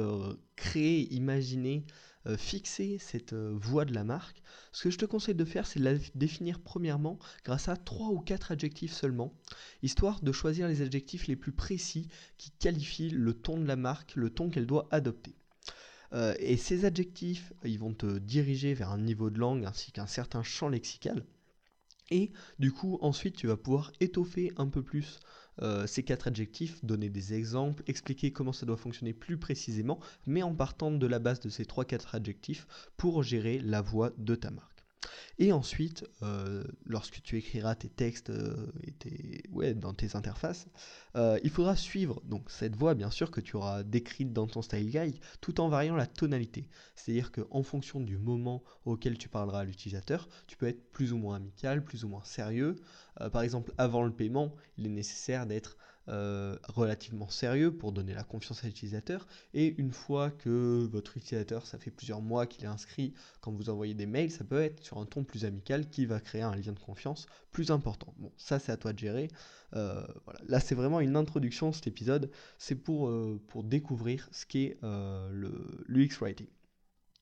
créer, 0.54 1.12
imaginer 1.12 1.84
euh, 2.26 2.36
fixer 2.36 2.98
cette 2.98 3.32
euh, 3.32 3.52
voix 3.54 3.84
de 3.84 3.94
la 3.94 4.04
marque, 4.04 4.42
ce 4.72 4.84
que 4.84 4.90
je 4.90 4.98
te 4.98 5.04
conseille 5.04 5.34
de 5.34 5.44
faire, 5.44 5.66
c'est 5.66 5.78
de 5.78 5.84
la 5.84 5.94
définir 6.14 6.60
premièrement 6.60 7.18
grâce 7.44 7.68
à 7.68 7.76
trois 7.76 8.08
ou 8.08 8.18
quatre 8.18 8.52
adjectifs 8.52 8.92
seulement, 8.92 9.32
histoire 9.82 10.20
de 10.20 10.32
choisir 10.32 10.68
les 10.68 10.82
adjectifs 10.82 11.26
les 11.26 11.36
plus 11.36 11.52
précis 11.52 12.08
qui 12.36 12.50
qualifient 12.50 13.10
le 13.10 13.32
ton 13.32 13.58
de 13.58 13.66
la 13.66 13.76
marque, 13.76 14.16
le 14.16 14.30
ton 14.30 14.50
qu'elle 14.50 14.66
doit 14.66 14.88
adopter. 14.90 15.34
et 16.38 16.56
ces 16.56 16.84
adjectifs, 16.84 17.52
ils 17.64 17.78
vont 17.78 17.92
te 17.92 18.18
diriger 18.18 18.74
vers 18.74 18.90
un 18.90 18.98
niveau 18.98 19.28
de 19.28 19.38
langue 19.38 19.64
ainsi 19.64 19.92
qu'un 19.92 20.06
certain 20.06 20.42
champ 20.42 20.68
lexical. 20.68 21.24
Et 22.10 22.32
du 22.58 22.72
coup, 22.72 22.98
ensuite, 23.00 23.36
tu 23.36 23.48
vas 23.48 23.56
pouvoir 23.56 23.92
étoffer 24.00 24.52
un 24.56 24.68
peu 24.68 24.82
plus 24.82 25.18
euh, 25.62 25.86
ces 25.86 26.02
quatre 26.02 26.28
adjectifs, 26.28 26.84
donner 26.84 27.08
des 27.08 27.34
exemples, 27.34 27.82
expliquer 27.86 28.32
comment 28.32 28.52
ça 28.52 28.66
doit 28.66 28.76
fonctionner 28.76 29.12
plus 29.12 29.38
précisément, 29.38 30.00
mais 30.26 30.42
en 30.42 30.54
partant 30.54 30.90
de 30.90 31.06
la 31.06 31.18
base 31.18 31.40
de 31.40 31.48
ces 31.48 31.64
3-4 31.64 32.16
adjectifs 32.16 32.66
pour 32.96 33.22
gérer 33.22 33.58
la 33.58 33.80
voix 33.80 34.12
de 34.18 34.34
ta 34.34 34.50
marque. 34.50 34.75
Et 35.38 35.52
ensuite, 35.52 36.06
euh, 36.22 36.64
lorsque 36.86 37.22
tu 37.22 37.36
écriras 37.36 37.74
tes 37.74 37.88
textes 37.88 38.30
euh, 38.30 38.72
et 39.04 39.42
ouais, 39.52 39.74
dans 39.74 39.92
tes 39.92 40.16
interfaces, 40.16 40.66
euh, 41.14 41.38
il 41.44 41.50
faudra 41.50 41.76
suivre 41.76 42.22
donc 42.24 42.50
cette 42.50 42.74
voix 42.74 42.94
bien 42.94 43.10
sûr 43.10 43.30
que 43.30 43.40
tu 43.40 43.56
auras 43.56 43.82
décrite 43.82 44.32
dans 44.32 44.46
ton 44.46 44.62
style 44.62 44.90
guide, 44.90 45.18
tout 45.40 45.60
en 45.60 45.68
variant 45.68 45.94
la 45.94 46.06
tonalité. 46.06 46.68
C'est-à-dire 46.94 47.32
qu'en 47.32 47.62
fonction 47.62 48.00
du 48.00 48.16
moment 48.16 48.62
auquel 48.86 49.18
tu 49.18 49.28
parleras 49.28 49.60
à 49.60 49.64
l'utilisateur, 49.64 50.28
tu 50.46 50.56
peux 50.56 50.68
être 50.68 50.90
plus 50.90 51.12
ou 51.12 51.18
moins 51.18 51.36
amical, 51.36 51.84
plus 51.84 52.04
ou 52.04 52.08
moins 52.08 52.24
sérieux. 52.24 52.76
par 53.32 53.42
exemple, 53.42 53.72
avant 53.78 54.04
le 54.04 54.12
paiement, 54.12 54.54
il 54.78 54.86
est 54.86 54.90
nécessaire 54.90 55.46
d'être 55.46 55.76
euh, 56.08 56.56
relativement 56.68 57.28
sérieux 57.28 57.72
pour 57.76 57.92
donner 57.92 58.14
la 58.14 58.22
confiance 58.22 58.62
à 58.64 58.66
l'utilisateur. 58.66 59.26
Et 59.54 59.74
une 59.78 59.92
fois 59.92 60.30
que 60.30 60.88
votre 60.90 61.16
utilisateur, 61.16 61.66
ça 61.66 61.78
fait 61.78 61.90
plusieurs 61.90 62.20
mois 62.20 62.46
qu'il 62.46 62.64
est 62.64 62.68
inscrit, 62.68 63.12
quand 63.40 63.52
vous 63.52 63.70
envoyez 63.70 63.94
des 63.94 64.06
mails, 64.06 64.30
ça 64.30 64.44
peut 64.44 64.60
être 64.60 64.82
sur 64.82 64.98
un 64.98 65.06
ton 65.06 65.24
plus 65.24 65.44
amical 65.44 65.88
qui 65.88 66.06
va 66.06 66.20
créer 66.20 66.42
un 66.42 66.54
lien 66.54 66.72
de 66.72 66.78
confiance 66.78 67.26
plus 67.50 67.70
important. 67.70 68.14
Bon, 68.18 68.32
ça 68.36 68.58
c'est 68.58 68.72
à 68.72 68.76
toi 68.76 68.92
de 68.92 68.98
gérer. 68.98 69.28
Euh, 69.74 70.06
voilà. 70.24 70.40
Là 70.46 70.60
c'est 70.60 70.74
vraiment 70.74 71.00
une 71.00 71.16
introduction, 71.16 71.72
cet 71.72 71.86
épisode. 71.86 72.30
C'est 72.58 72.76
pour, 72.76 73.08
euh, 73.08 73.40
pour 73.48 73.64
découvrir 73.64 74.28
ce 74.32 74.46
qu'est 74.46 74.78
le 74.82 75.84
l'UX 75.88 76.18
Writing. 76.20 76.46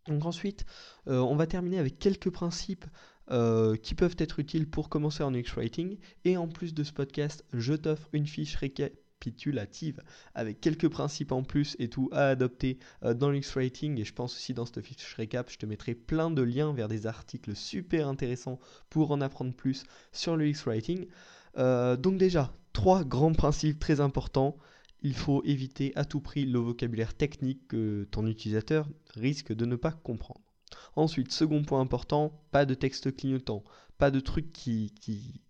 Donc 0.06 0.26
ensuite, 0.26 0.66
on 1.06 1.34
va 1.36 1.46
terminer 1.46 1.78
avec 1.78 1.98
quelques 1.98 2.30
principes 2.30 2.84
euh, 3.30 3.76
qui 3.76 3.94
peuvent 3.94 4.16
être 4.18 4.38
utiles 4.38 4.68
pour 4.68 4.90
commencer 4.90 5.22
en 5.22 5.32
UX 5.34 5.54
Writing. 5.56 5.96
Et 6.26 6.36
en 6.36 6.46
plus 6.46 6.74
de 6.74 6.84
ce 6.84 6.92
podcast, 6.92 7.42
je 7.54 7.72
t'offre 7.72 8.10
une 8.12 8.26
fiche 8.26 8.54
récapitulative 8.56 10.02
avec 10.34 10.60
quelques 10.60 10.90
principes 10.90 11.32
en 11.32 11.42
plus 11.42 11.74
et 11.78 11.88
tout 11.88 12.10
à 12.12 12.28
adopter 12.28 12.78
euh, 13.02 13.14
dans 13.14 13.30
l'UX 13.30 13.54
Writing. 13.54 13.98
Et 13.98 14.04
je 14.04 14.12
pense 14.12 14.36
aussi 14.36 14.52
dans 14.52 14.66
cette 14.66 14.82
fiche 14.82 15.14
récap, 15.14 15.50
je 15.50 15.56
te 15.56 15.64
mettrai 15.64 15.94
plein 15.94 16.30
de 16.30 16.42
liens 16.42 16.74
vers 16.74 16.88
des 16.88 17.06
articles 17.06 17.56
super 17.56 18.08
intéressants 18.08 18.60
pour 18.90 19.10
en 19.10 19.22
apprendre 19.22 19.54
plus 19.54 19.84
sur 20.12 20.36
l'UX 20.36 20.66
Writing. 20.66 21.06
Euh, 21.56 21.96
donc 21.96 22.18
déjà, 22.18 22.52
trois 22.74 23.04
grands 23.04 23.32
principes 23.32 23.78
très 23.78 24.00
importants 24.00 24.58
il 25.04 25.14
faut 25.14 25.42
éviter 25.44 25.92
à 25.96 26.04
tout 26.04 26.20
prix 26.20 26.46
le 26.46 26.58
vocabulaire 26.58 27.14
technique 27.14 27.68
que 27.68 28.08
ton 28.10 28.26
utilisateur 28.26 28.88
risque 29.14 29.52
de 29.52 29.66
ne 29.66 29.76
pas 29.76 29.92
comprendre. 29.92 30.40
Ensuite, 30.96 31.30
second 31.30 31.62
point 31.62 31.80
important, 31.80 32.42
pas 32.50 32.64
de 32.64 32.74
texte 32.74 33.14
clignotant, 33.14 33.62
pas 33.98 34.10
de 34.10 34.18
trucs 34.18 34.50
qui, 34.52 34.94
qui, 35.00 35.42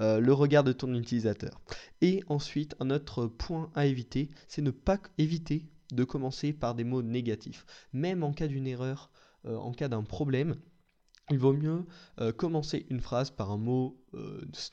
euh, 0.00 0.20
le 0.20 0.32
regard 0.32 0.64
de 0.64 0.72
ton 0.72 0.94
utilisateur. 0.94 1.60
Et 2.00 2.22
ensuite, 2.28 2.76
un 2.78 2.90
autre 2.90 3.26
point 3.26 3.70
à 3.74 3.86
éviter, 3.86 4.28
c'est 4.46 4.62
ne 4.62 4.70
pas 4.70 4.98
éviter 5.18 5.68
de 5.92 6.04
commencer 6.04 6.52
par 6.52 6.76
des 6.76 6.84
mots 6.84 7.02
négatifs. 7.02 7.66
Même 7.92 8.22
en 8.22 8.32
cas 8.32 8.46
d'une 8.46 8.66
erreur, 8.68 9.10
euh, 9.44 9.56
en 9.56 9.72
cas 9.72 9.88
d'un 9.88 10.04
problème, 10.04 10.54
il 11.30 11.38
vaut 11.38 11.52
mieux 11.52 11.84
euh, 12.20 12.32
commencer 12.32 12.86
une 12.90 13.00
phrase 13.00 13.30
par 13.32 13.50
un 13.50 13.58
mot 13.58 14.00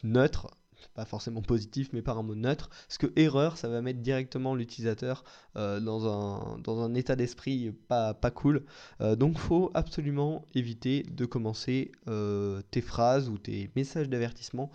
neutre, 0.03 0.47
pas 0.93 1.05
forcément 1.05 1.41
positif, 1.41 1.89
mais 1.93 2.01
par 2.01 2.17
un 2.17 2.23
mot 2.23 2.35
neutre. 2.35 2.69
Parce 2.69 2.97
que 2.97 3.07
erreur, 3.15 3.57
ça 3.57 3.67
va 3.67 3.81
mettre 3.81 3.99
directement 3.99 4.55
l'utilisateur 4.55 5.23
euh, 5.55 5.79
dans, 5.79 6.83
un, 6.83 6.93
état 6.93 7.15
d'esprit 7.15 7.71
pas, 7.87 8.13
pas 8.13 8.31
cool. 8.31 8.65
Euh, 9.01 9.15
donc, 9.15 9.37
faut 9.37 9.71
absolument 9.73 10.45
éviter 10.53 11.03
de 11.03 11.25
commencer 11.25 11.91
euh, 12.07 12.61
tes 12.71 12.81
phrases 12.81 13.29
ou 13.29 13.37
tes 13.37 13.69
messages 13.75 14.09
d'avertissement 14.09 14.71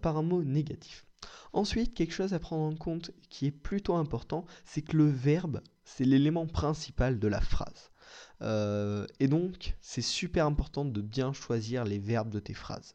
par 0.00 0.16
un 0.16 0.22
mot 0.22 0.42
négatif. 0.42 1.04
Ensuite, 1.52 1.94
quelque 1.94 2.12
chose 2.12 2.34
à 2.34 2.38
prendre 2.38 2.64
en 2.64 2.76
compte 2.76 3.10
qui 3.30 3.46
est 3.46 3.50
plutôt 3.50 3.94
important, 3.94 4.44
c'est 4.64 4.82
que 4.82 4.96
le 4.96 5.08
verbe, 5.08 5.60
c'est 5.84 6.04
l'élément 6.04 6.46
principal 6.46 7.18
de 7.18 7.28
la 7.28 7.40
phrase. 7.40 7.90
et 9.20 9.28
donc, 9.28 9.76
c'est 9.80 10.02
super 10.02 10.46
important 10.46 10.84
de 10.84 11.00
bien 11.00 11.32
choisir 11.32 11.84
les 11.84 11.98
verbes 11.98 12.30
de 12.30 12.40
tes 12.40 12.54
phrases. 12.54 12.94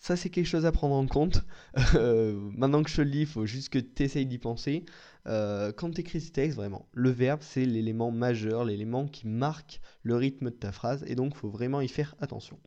Ça 0.00 0.16
c'est 0.16 0.30
quelque 0.30 0.46
chose 0.46 0.66
à 0.66 0.72
prendre 0.72 0.94
en 0.94 1.06
compte. 1.06 1.42
Euh, 1.94 2.32
maintenant 2.56 2.82
que 2.82 2.90
je 2.90 2.96
te 2.96 3.02
le 3.02 3.10
lis, 3.10 3.20
il 3.20 3.26
faut 3.26 3.46
juste 3.46 3.68
que 3.68 3.78
tu 3.78 4.02
essayes 4.02 4.26
d'y 4.26 4.38
penser. 4.38 4.84
Euh, 5.26 5.72
quand 5.72 5.90
tu 5.90 6.00
écris 6.00 6.20
ce 6.20 6.32
texte, 6.32 6.56
vraiment, 6.56 6.88
le 6.92 7.10
verbe 7.10 7.40
c'est 7.42 7.64
l'élément 7.64 8.10
majeur, 8.10 8.64
l'élément 8.64 9.06
qui 9.06 9.26
marque 9.26 9.80
le 10.02 10.16
rythme 10.16 10.46
de 10.46 10.54
ta 10.54 10.72
phrase, 10.72 11.04
et 11.06 11.14
donc 11.14 11.32
il 11.34 11.38
faut 11.38 11.50
vraiment 11.50 11.80
y 11.80 11.88
faire 11.88 12.14
attention. 12.20 12.58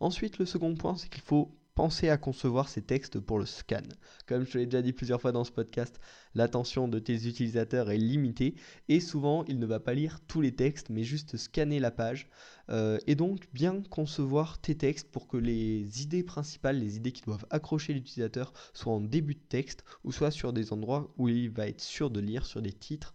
Ensuite, 0.00 0.38
le 0.38 0.46
second 0.46 0.74
point, 0.74 0.96
c'est 0.96 1.08
qu'il 1.08 1.22
faut 1.22 1.50
Pensez 1.74 2.10
à 2.10 2.18
concevoir 2.18 2.68
ces 2.68 2.82
textes 2.82 3.18
pour 3.18 3.38
le 3.38 3.46
scan. 3.46 3.82
Comme 4.26 4.44
je 4.44 4.58
l'ai 4.58 4.66
déjà 4.66 4.82
dit 4.82 4.92
plusieurs 4.92 5.22
fois 5.22 5.32
dans 5.32 5.44
ce 5.44 5.52
podcast, 5.52 5.98
l'attention 6.34 6.86
de 6.86 6.98
tes 6.98 7.26
utilisateurs 7.26 7.90
est 7.90 7.96
limitée 7.96 8.56
et 8.88 9.00
souvent 9.00 9.42
il 9.46 9.58
ne 9.58 9.64
va 9.64 9.80
pas 9.80 9.94
lire 9.94 10.20
tous 10.28 10.42
les 10.42 10.54
textes 10.54 10.90
mais 10.90 11.02
juste 11.02 11.38
scanner 11.38 11.80
la 11.80 11.90
page. 11.90 12.28
Euh, 12.68 12.98
et 13.06 13.14
donc 13.14 13.48
bien 13.54 13.80
concevoir 13.88 14.60
tes 14.60 14.76
textes 14.76 15.10
pour 15.10 15.28
que 15.28 15.38
les 15.38 16.02
idées 16.02 16.22
principales, 16.22 16.78
les 16.78 16.96
idées 16.96 17.12
qui 17.12 17.22
doivent 17.22 17.46
accrocher 17.48 17.94
l'utilisateur 17.94 18.52
soient 18.74 18.92
en 18.92 19.00
début 19.00 19.34
de 19.34 19.40
texte 19.48 19.82
ou 20.04 20.12
soit 20.12 20.30
sur 20.30 20.52
des 20.52 20.74
endroits 20.74 21.14
où 21.16 21.30
il 21.30 21.48
va 21.48 21.68
être 21.68 21.80
sûr 21.80 22.10
de 22.10 22.20
lire 22.20 22.44
sur 22.44 22.60
des 22.60 22.72
titres 22.72 23.14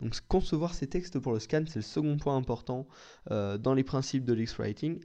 Donc 0.00 0.20
concevoir 0.28 0.74
ces 0.74 0.88
textes 0.88 1.18
pour 1.18 1.32
le 1.32 1.40
scan, 1.40 1.64
c'est 1.66 1.76
le 1.76 1.82
second 1.82 2.16
point 2.16 2.36
important 2.36 2.86
euh, 3.30 3.58
dans 3.58 3.74
les 3.74 3.84
principes 3.84 4.24
de 4.24 4.32
l'X-Writing. 4.32 5.00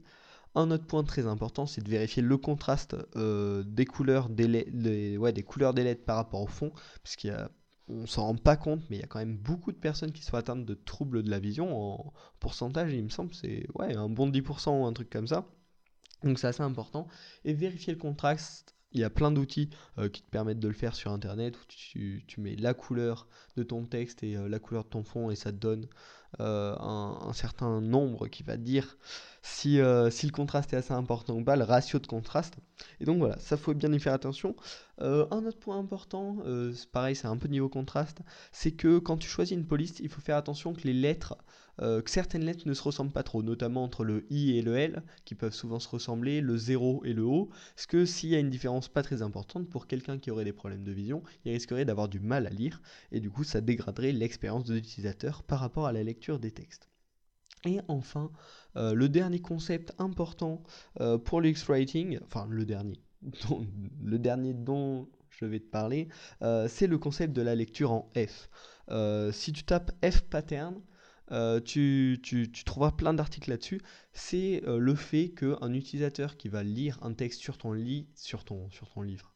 Un 0.53 0.69
autre 0.71 0.85
point 0.85 1.03
très 1.03 1.27
important, 1.27 1.65
c'est 1.65 1.81
de 1.81 1.89
vérifier 1.89 2.21
le 2.21 2.37
contraste 2.37 2.95
euh, 3.15 3.63
des 3.63 3.85
couleurs 3.85 4.29
des, 4.29 4.47
lettres 4.47 6.05
par 6.05 6.17
rapport 6.17 6.41
au 6.41 6.47
fond, 6.47 6.71
puisqu'il 7.03 7.33
on 7.87 8.05
s'en 8.05 8.27
rend 8.27 8.35
pas 8.35 8.57
compte, 8.57 8.81
mais 8.89 8.97
il 8.97 8.99
y 8.99 9.03
a 9.03 9.07
quand 9.07 9.19
même 9.19 9.37
beaucoup 9.37 9.71
de 9.71 9.77
personnes 9.77 10.11
qui 10.11 10.23
sont 10.23 10.37
atteintes 10.37 10.65
de 10.65 10.73
troubles 10.73 11.23
de 11.23 11.29
la 11.29 11.39
vision. 11.39 11.77
En 11.77 12.13
pourcentage, 12.39 12.93
il 12.93 13.03
me 13.03 13.09
semble, 13.09 13.33
c'est 13.33 13.65
ouais, 13.75 13.95
un 13.95 14.09
bon 14.09 14.29
10% 14.29 14.81
ou 14.81 14.85
un 14.85 14.93
truc 14.93 15.09
comme 15.09 15.27
ça. 15.27 15.45
Donc 16.23 16.39
c'est 16.39 16.47
assez 16.47 16.63
important. 16.63 17.07
Et 17.43 17.53
vérifier 17.53 17.93
le 17.93 17.99
contraste. 17.99 18.75
Il 18.93 18.99
y 18.99 19.05
a 19.05 19.09
plein 19.09 19.31
d'outils 19.31 19.69
euh, 19.99 20.09
qui 20.09 20.21
te 20.21 20.29
permettent 20.29 20.59
de 20.59 20.67
le 20.67 20.73
faire 20.73 20.95
sur 20.95 21.11
Internet, 21.11 21.57
tu, 21.69 22.25
mets 22.37 22.57
la 22.57 22.73
couleur 22.73 23.25
de 23.55 23.63
ton 23.63 23.85
texte 23.85 24.21
et 24.21 24.35
euh, 24.35 24.49
la 24.49 24.59
couleur 24.59 24.83
de 24.83 24.89
ton 24.89 25.05
fond, 25.05 25.31
et 25.31 25.37
ça 25.37 25.53
te 25.53 25.57
donne 25.57 25.87
euh, 26.39 26.75
un, 26.79 27.33
certain 27.33 27.81
nombre 27.81 28.27
qui 28.27 28.43
va 28.43 28.57
dire 28.57 28.97
euh, 29.65 30.09
si, 30.09 30.25
le 30.25 30.31
contraste 30.31 30.73
est 30.73 30.77
assez 30.77 30.93
important 30.93 31.35
ou 31.35 31.43
pas, 31.43 31.55
le 31.55 31.63
ratio 31.63 31.99
de 31.99 32.07
contraste. 32.07 32.57
Et 32.99 33.05
donc 33.05 33.17
voilà, 33.19 33.37
ça 33.39 33.57
faut 33.57 33.73
bien 33.73 33.91
y 33.93 33.99
faire 33.99 34.13
attention. 34.13 34.55
Euh, 35.01 35.25
un 35.31 35.45
autre 35.45 35.59
point 35.59 35.77
important, 35.77 36.37
pareil, 36.91 37.15
c'est 37.15 37.27
un 37.27 37.37
peu 37.37 37.47
niveau 37.47 37.69
contraste, 37.69 38.19
c'est 38.51 38.71
que 38.71 38.99
quand 38.99 39.17
tu 39.17 39.27
choisis 39.27 39.57
une 39.57 39.65
police, 39.65 39.99
il 39.99 40.09
faut 40.09 40.21
faire 40.21 40.37
attention 40.37 40.73
que 40.73 40.81
euh, 41.81 42.01
que 42.01 42.11
certaines 42.11 42.43
lettres 42.43 42.67
ne 42.67 42.73
se 42.73 42.83
ressemblent 42.83 43.11
pas 43.11 43.23
trop, 43.23 43.41
notamment 43.41 43.83
entre 43.83 44.03
le 44.03 44.25
I 44.29 44.57
et 44.57 44.61
le 44.61 44.75
L, 44.75 45.03
qui 45.25 45.35
peuvent 45.35 45.53
souvent 45.53 45.79
se 45.79 45.89
ressembler, 45.89 46.41
le 46.41 46.57
0 46.57 47.03
et 47.05 47.13
le 47.13 47.23
O, 47.23 47.49
parce 47.75 47.87
que 47.87 48.05
s'il 48.05 48.29
y 48.29 48.35
a 48.35 48.39
une 48.39 48.49
différence 48.49 48.87
pas 48.87 49.03
très 49.03 49.21
importante, 49.21 49.69
pour 49.69 49.87
quelqu'un 49.87 50.19
qui 50.19 50.31
aurait 50.31 50.45
des 50.45 50.53
problèmes 50.53 50.83
de 50.83 50.91
vision, 50.91 51.23
il 51.45 51.53
risquerait 51.53 51.85
d'avoir 51.85 52.07
du 52.09 52.19
mal 52.19 52.45
à 52.45 52.51
lire, 52.51 52.81
et 53.11 53.19
du 53.19 53.31
coup 53.31 53.43
ça 53.43 53.61
dégraderait 53.61 54.11
l'expérience 54.11 54.65
de 54.65 54.75
l'utilisateur 54.75 55.43
par 55.43 55.59
rapport 55.59 55.87
à 55.87 55.93
la 55.93 56.03
lecture 56.03 56.39
des 56.39 56.51
textes. 56.51 56.90
Et 57.65 57.79
enfin, 57.87 58.31
euh, 58.75 58.93
le 58.93 59.09
dernier 59.09 59.39
concept 59.39 59.93
important 59.99 60.63
euh, 60.99 61.17
pour 61.17 61.41
l'X-Writing, 61.41 62.19
enfin 62.25 62.47
le 62.49 62.65
dernier, 62.65 62.99
le 64.03 64.19
dernier 64.19 64.53
dont 64.53 65.07
je 65.29 65.45
vais 65.45 65.59
te 65.59 65.69
parler, 65.69 66.07
c'est 66.67 66.85
le 66.87 66.97
concept 66.99 67.33
de 67.33 67.41
la 67.41 67.55
lecture 67.55 67.91
en 67.91 68.11
F. 68.15 68.49
si 69.31 69.53
tu 69.53 69.63
tapes 69.63 69.91
F 70.03 70.21
pattern, 70.23 70.79
euh, 71.31 71.61
tu, 71.61 72.19
trouveras 72.65 72.91
plein 72.91 73.13
d'articles 73.13 73.49
là-dessus. 73.49 73.81
C'est 74.13 74.63
euh, 74.67 74.77
le 74.77 74.95
fait 74.95 75.29
qu'un 75.29 75.73
utilisateur 75.73 76.35
qui 76.37 76.49
va 76.49 76.63
lire 76.63 76.99
un 77.01 77.13
texte 77.13 77.39
sur 77.39 77.57
ton 77.57 77.71
lit, 77.71 78.07
sur 78.15 78.43
ton, 78.43 78.69
sur 78.69 78.89
ton 78.89 79.01
livre, 79.01 79.30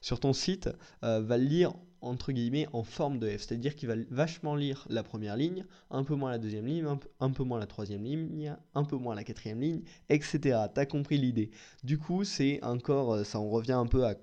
sur 0.00 0.20
ton 0.20 0.32
site, 0.32 0.68
euh, 1.04 1.20
va 1.20 1.38
lire 1.38 1.72
entre 2.00 2.32
guillemets 2.32 2.68
en 2.72 2.84
forme 2.84 3.18
de 3.18 3.28
F, 3.28 3.42
c'est-à-dire 3.42 3.74
qu'il 3.74 3.88
va 3.88 3.96
vachement 4.10 4.54
lire 4.54 4.86
la 4.88 5.02
première 5.02 5.36
ligne, 5.36 5.64
un 5.90 6.04
peu 6.04 6.14
moins 6.14 6.30
la 6.30 6.38
deuxième 6.38 6.66
ligne, 6.66 6.86
un 7.20 7.30
peu, 7.30 7.44
moins 7.44 7.58
la 7.58 7.66
troisième 7.66 8.04
ligne, 8.04 8.56
un 8.74 8.84
peu 8.84 8.96
moins 8.96 9.14
la 9.14 9.24
quatrième 9.24 9.60
ligne, 9.60 9.82
etc. 10.08 10.58
T'as 10.72 10.86
compris 10.86 11.18
l'idée. 11.18 11.50
Du 11.82 11.98
coup, 11.98 12.24
c'est 12.24 12.62
encore, 12.62 13.14
euh, 13.14 13.24
ça 13.24 13.40
en 13.40 13.48
revient 13.48 13.72
un 13.72 13.86
peu 13.86 14.04
à, 14.06 14.14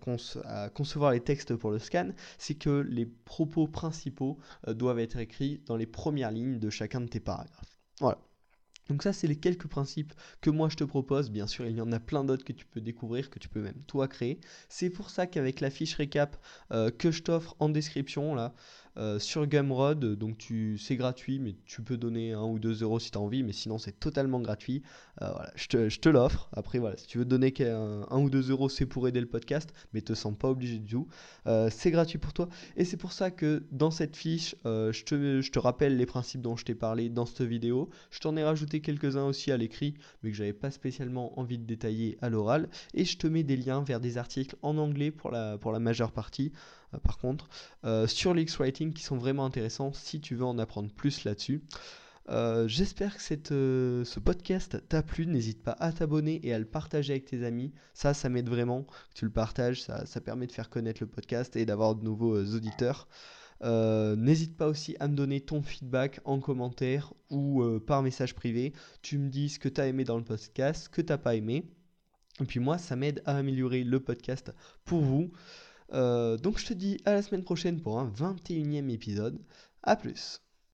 concevoir 0.69 1.11
les 1.11 1.21
textes 1.21 1.55
pour 1.55 1.71
le 1.71 1.79
scan, 1.79 2.11
c'est 2.37 2.55
que 2.55 2.85
les 2.89 3.05
propos 3.05 3.67
principaux 3.67 4.37
euh, 4.67 4.73
doivent 4.73 4.99
être 4.99 5.17
écrits 5.17 5.61
dans 5.65 5.75
les 5.75 5.87
premières 5.87 6.31
lignes 6.31 6.59
de 6.59 6.69
chacun 6.69 7.01
de 7.01 7.07
tes 7.07 7.19
paragraphes. 7.19 7.77
Voilà. 7.99 8.19
Donc 8.89 9.03
ça, 9.03 9.13
c'est 9.13 9.27
les 9.27 9.35
quelques 9.35 9.67
principes 9.67 10.13
que 10.41 10.49
moi 10.49 10.69
je 10.69 10.75
te 10.75 10.83
propose. 10.83 11.31
Bien 11.31 11.47
sûr, 11.47 11.65
il 11.65 11.75
y 11.75 11.81
en 11.81 11.91
a 11.91 11.99
plein 11.99 12.23
d'autres 12.23 12.43
que 12.45 12.53
tu 12.53 12.65
peux 12.65 12.81
découvrir, 12.81 13.29
que 13.29 13.39
tu 13.39 13.49
peux 13.49 13.61
même 13.61 13.81
toi 13.87 14.07
créer. 14.07 14.39
C'est 14.69 14.89
pour 14.89 15.09
ça 15.09 15.27
qu'avec 15.27 15.59
la 15.59 15.69
fiche 15.69 15.95
récap 15.95 16.37
euh, 16.71 16.91
que 16.91 17.11
je 17.11 17.23
t'offre 17.23 17.55
en 17.59 17.69
description, 17.69 18.35
là, 18.35 18.53
euh, 18.97 19.19
sur 19.19 19.45
Gumroad. 19.47 19.99
Donc 19.99 20.37
tu, 20.37 20.77
c'est 20.77 20.95
gratuit, 20.95 21.39
mais 21.39 21.55
tu 21.65 21.81
peux 21.81 21.97
donner 21.97 22.33
1 22.33 22.41
ou 22.41 22.59
2 22.59 22.83
euros 22.83 22.99
si 22.99 23.11
tu 23.11 23.17
as 23.17 23.21
envie, 23.21 23.43
mais 23.43 23.51
sinon 23.51 23.77
c'est 23.77 23.99
totalement 23.99 24.39
gratuit. 24.39 24.83
Euh, 25.21 25.29
voilà, 25.31 25.51
je 25.55 25.99
te, 25.99 26.09
l'offre. 26.09 26.49
Après, 26.53 26.79
voilà, 26.79 26.97
si 26.97 27.07
tu 27.07 27.17
veux 27.17 27.25
donner 27.25 27.53
1, 27.59 28.05
ou 28.17 28.29
2 28.29 28.51
euros, 28.51 28.69
c'est 28.69 28.85
pour 28.85 29.07
aider 29.07 29.19
le 29.19 29.27
podcast, 29.27 29.73
mais 29.93 30.01
te 30.01 30.13
sens 30.13 30.35
pas 30.37 30.49
obligé 30.49 30.77
du 30.79 30.93
tout. 30.93 31.07
c'est 31.69 31.91
gratuit 31.91 32.17
pour 32.17 32.33
toi. 32.33 32.47
Et 32.77 32.85
c'est 32.85 32.97
pour 32.97 33.11
ça 33.11 33.31
que 33.31 33.63
dans 33.71 33.91
cette 33.91 34.15
fiche, 34.15 34.55
je, 34.65 35.03
te, 35.03 35.59
rappelle 35.59 35.97
les 35.97 36.05
principes 36.05 36.41
dont 36.41 36.55
je 36.55 36.65
t'ai 36.65 36.75
parlé 36.75 37.09
dans 37.09 37.25
cette 37.25 37.41
vidéo. 37.41 37.89
Je 38.11 38.19
t'en 38.19 38.35
ai 38.37 38.43
rajouté 38.43 38.81
quelques-uns 38.81 39.25
aussi 39.25 39.51
à 39.51 39.57
l'écrit, 39.57 39.95
mais 40.23 40.31
que 40.31 40.37
j'avais 40.37 40.53
pas 40.53 40.71
spécialement 40.71 41.37
envie 41.39 41.57
de 41.57 41.65
détailler 41.65 42.17
à 42.21 42.29
l'oral. 42.29 42.69
Et 42.93 43.05
je 43.05 43.17
te 43.17 43.27
mets 43.27 43.43
des 43.43 43.57
liens 43.57 43.83
vers 43.83 43.99
des 43.99 44.17
articles 44.17 44.55
en 44.61 44.77
anglais 44.77 45.11
pour 45.11 45.31
la, 45.31 45.57
pour 45.57 45.71
la 45.71 45.79
majeure 45.79 46.11
partie. 46.11 46.51
Euh, 46.95 46.99
par 46.99 47.17
contre, 47.17 47.49
euh, 47.83 48.07
sur 48.07 48.33
l'X-Writing 48.33 48.93
qui 48.93 49.03
sont 49.03 49.17
vraiment 49.17 49.45
intéressants 49.45 49.93
si 49.93 50.19
tu 50.19 50.35
veux 50.35 50.45
en 50.45 50.57
apprendre 50.57 50.91
plus 50.91 51.23
là-dessus. 51.23 51.61
Euh, 52.29 52.67
j'espère 52.67 53.15
que 53.17 53.21
ce 53.21 54.19
podcast 54.19 54.81
t'a 54.89 55.03
plu. 55.03 55.27
N'hésite 55.27 55.61
pas 55.61 55.75
à 55.79 55.91
t'abonner 55.91 56.39
et 56.43 56.53
à 56.53 56.59
le 56.59 56.65
partager 56.65 57.13
avec 57.13 57.25
tes 57.25 57.45
amis. 57.45 57.71
Ça, 57.93 58.15
ça 58.15 58.29
m'aide 58.29 58.49
vraiment 58.49 58.83
que 58.83 58.93
tu 59.13 59.25
le 59.25 59.31
partages. 59.31 59.83
Ça, 59.83 60.05
ça, 60.07 60.21
permet 60.21 60.47
de 60.47 60.51
faire 60.51 60.71
connaître 60.71 61.03
le 61.03 61.07
podcast 61.07 61.55
et 61.55 61.65
d'avoir 61.65 61.93
de 61.95 62.03
nouveaux 62.03 62.43
auditeurs. 62.43 63.07
N'hésite 63.61 64.57
pas 64.57 64.67
aussi 64.67 64.95
à 64.99 65.07
me 65.07 65.15
donner 65.15 65.39
ton 65.41 65.61
feedback 65.61 66.19
en 66.25 66.39
commentaire 66.39 67.13
ou 67.29 67.63
par 67.85 68.01
message 68.01 68.33
privé. 68.33 68.73
Tu 69.03 69.19
me 69.19 69.29
dis 69.29 69.49
ce 69.49 69.59
que 69.59 69.69
tu 69.69 69.81
as 69.81 69.87
aimé 69.87 70.03
dans 70.03 70.17
le 70.17 70.23
podcast, 70.23 70.85
ce 70.85 70.89
que 70.89 71.01
tu 71.01 71.11
n'as 71.11 71.19
pas 71.19 71.35
aimé. 71.35 71.63
Et 72.41 72.45
puis 72.45 72.59
moi, 72.59 72.77
ça 72.77 72.95
m'aide 72.95 73.21
à 73.25 73.37
améliorer 73.37 73.83
le 73.83 73.99
podcast 73.99 74.51
pour 74.83 75.01
vous. 75.01 75.31
Euh, 75.93 76.37
donc 76.37 76.59
je 76.59 76.65
te 76.67 76.73
dis 76.73 76.99
à 77.05 77.13
la 77.13 77.21
semaine 77.21 77.43
prochaine 77.43 77.81
pour 77.81 77.99
un 77.99 78.07
21e 78.09 78.89
épisode. 78.89 79.39
A 79.83 79.95
plus 79.95 80.44